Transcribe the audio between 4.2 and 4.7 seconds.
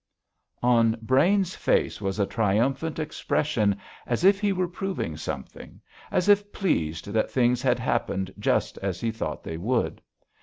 if he were